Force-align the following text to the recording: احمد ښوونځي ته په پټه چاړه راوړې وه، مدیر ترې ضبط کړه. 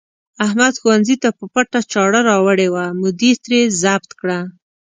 احمد 0.45 0.73
ښوونځي 0.81 1.15
ته 1.23 1.29
په 1.37 1.45
پټه 1.53 1.79
چاړه 1.91 2.19
راوړې 2.29 2.67
وه، 2.73 2.85
مدیر 3.01 3.35
ترې 3.43 3.61
ضبط 3.81 4.11
کړه. 4.19 4.39